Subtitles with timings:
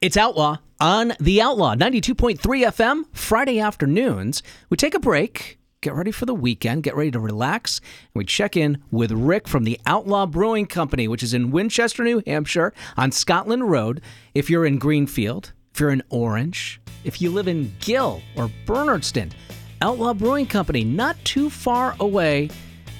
[0.00, 4.42] It's Outlaw on The Outlaw, 92.3 FM, Friday afternoons.
[4.70, 8.24] We take a break, get ready for the weekend, get ready to relax, and we
[8.24, 12.72] check in with Rick from the Outlaw Brewing Company, which is in Winchester, New Hampshire,
[12.96, 14.00] on Scotland Road.
[14.32, 19.32] If you're in Greenfield, if you're in Orange, if you live in Gill or Bernardston,
[19.82, 22.48] Outlaw Brewing Company, not too far away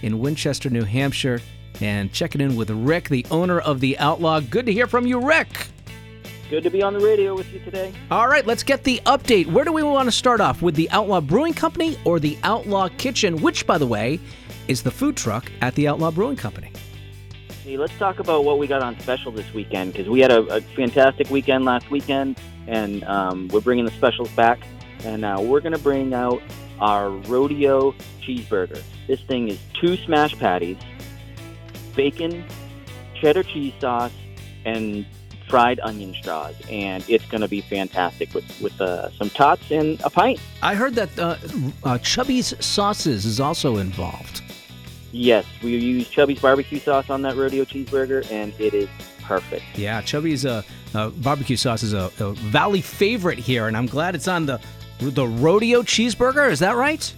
[0.02, 1.40] in Winchester, New Hampshire.
[1.80, 4.40] And checking in with Rick, the owner of the Outlaw.
[4.40, 5.48] Good to hear from you, Rick.
[6.50, 7.92] Good to be on the radio with you today.
[8.10, 9.46] All right, let's get the update.
[9.46, 10.62] Where do we want to start off?
[10.62, 14.18] With the Outlaw Brewing Company or the Outlaw Kitchen, which, by the way,
[14.66, 16.72] is the food truck at the Outlaw Brewing Company?
[17.62, 20.40] Hey, let's talk about what we got on special this weekend because we had a,
[20.56, 22.36] a, fantastic weekend last weekend,
[22.66, 24.58] and um, we're bringing the specials back.
[25.04, 26.42] And uh, we're going to bring out
[26.80, 28.82] our rodeo cheeseburger.
[29.06, 30.78] This thing is two smash patties,
[31.94, 32.44] bacon,
[33.14, 34.10] cheddar cheese sauce,
[34.64, 35.06] and
[35.50, 40.00] fried onion straws, and it's going to be fantastic with with uh, some tots and
[40.02, 40.40] a pint.
[40.62, 41.36] I heard that uh,
[41.84, 44.42] uh, Chubby's sauces is also involved.
[45.12, 48.88] Yes, we use Chubby's barbecue sauce on that rodeo cheeseburger, and it is
[49.22, 49.64] perfect.
[49.74, 50.62] Yeah, Chubby's uh,
[50.94, 54.60] uh, barbecue sauce is a, a Valley favorite here, and I'm glad it's on the
[55.00, 56.50] the rodeo cheeseburger.
[56.50, 57.12] Is that right?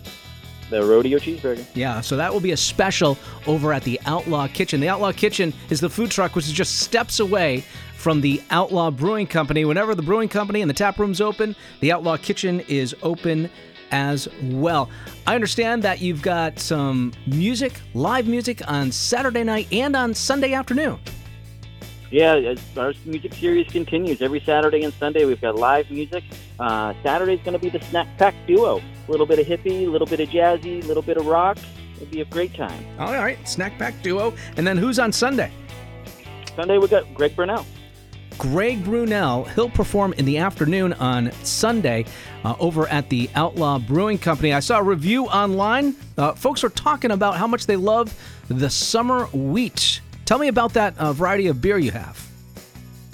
[0.72, 1.64] the rodeo cheeseburger.
[1.74, 4.80] Yeah, so that will be a special over at the Outlaw Kitchen.
[4.80, 7.62] The Outlaw Kitchen is the food truck which is just steps away
[8.02, 9.64] from the Outlaw Brewing Company.
[9.64, 13.48] Whenever the brewing company and the tap room's open, the Outlaw Kitchen is open
[13.92, 14.90] as well.
[15.24, 20.52] I understand that you've got some music, live music on Saturday night and on Sunday
[20.52, 20.98] afternoon.
[22.10, 25.24] Yeah, our music series continues every Saturday and Sunday.
[25.24, 26.24] We've got live music.
[26.58, 28.82] Uh, Saturday's going to be the Snack Pack Duo.
[29.06, 31.56] A little bit of hippie, a little bit of jazzy, a little bit of rock.
[31.94, 32.84] It'll be a great time.
[32.98, 34.34] All right, Snack Pack Duo.
[34.56, 35.52] And then who's on Sunday?
[36.56, 37.64] Sunday we've got Greg Brunell.
[38.42, 39.46] Greg Brunell.
[39.54, 42.04] He'll perform in the afternoon on Sunday
[42.44, 44.52] uh, over at the Outlaw Brewing Company.
[44.52, 45.94] I saw a review online.
[46.18, 48.12] Uh, folks are talking about how much they love
[48.48, 50.00] the summer wheat.
[50.24, 52.28] Tell me about that uh, variety of beer you have.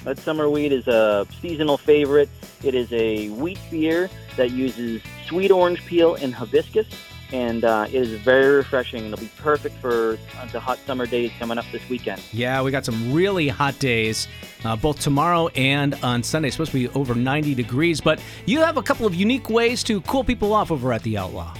[0.05, 2.31] That summer wheat is a seasonal favorite.
[2.65, 4.09] It is a wheat beer
[4.39, 6.87] that uses sweet orange peel and hibiscus
[7.33, 9.05] and uh, it is very refreshing.
[9.05, 12.23] It'll be perfect for uh, the hot summer days coming up this weekend.
[12.33, 14.29] Yeah, we got some really hot days,
[14.65, 16.49] uh, both tomorrow and on Sunday.
[16.49, 19.83] It's supposed to be over 90 degrees, but you have a couple of unique ways
[19.85, 21.55] to cool people off over at the Outlaw.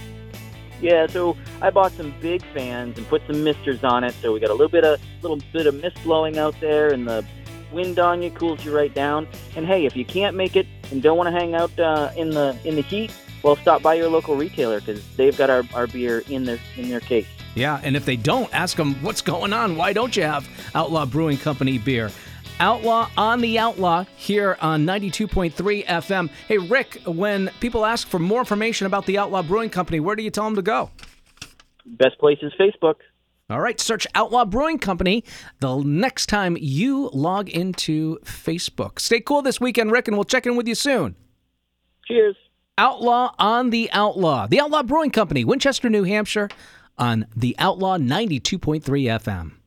[0.81, 4.15] Yeah, so I bought some big fans and put some misters on it.
[4.21, 7.05] So we got a little bit of little bit of mist blowing out there, and
[7.05, 7.25] the
[7.71, 9.27] wind on you cools you right down.
[9.55, 12.29] And hey, if you can't make it and don't want to hang out uh, in
[12.29, 13.11] the in the heat,
[13.43, 16.89] well, stop by your local retailer because they've got our, our beer in their in
[16.89, 17.27] their case.
[17.55, 19.75] Yeah, and if they don't, ask them what's going on.
[19.75, 22.11] Why don't you have Outlaw Brewing Company beer?
[22.59, 26.29] Outlaw on the Outlaw here on 92.3 FM.
[26.47, 30.23] Hey, Rick, when people ask for more information about the Outlaw Brewing Company, where do
[30.23, 30.91] you tell them to go?
[31.85, 32.95] Best place is Facebook.
[33.49, 35.23] All right, search Outlaw Brewing Company
[35.59, 38.99] the next time you log into Facebook.
[38.99, 41.15] Stay cool this weekend, Rick, and we'll check in with you soon.
[42.07, 42.35] Cheers.
[42.79, 44.47] Outlaw on the Outlaw.
[44.47, 46.47] The Outlaw Brewing Company, Winchester, New Hampshire,
[46.97, 49.58] on the Outlaw 92.3 FM.